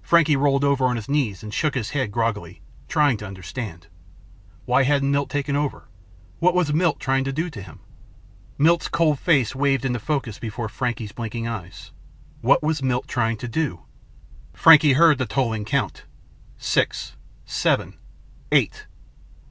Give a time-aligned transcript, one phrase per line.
[0.00, 3.88] Frankie rolled over on his knees and shook his head groggily, trying to understand.
[4.64, 5.86] Why hadn't Milt taken over?
[6.38, 7.80] What was Milt trying to do to him?
[8.56, 11.92] Milt's cold face waved into focus before Frankie's blinking eyes.
[12.40, 13.82] What was Milt trying to do?
[14.54, 16.04] Frankie heard the tolling count
[16.56, 17.14] six,
[17.44, 17.98] seven,
[18.50, 18.86] eight.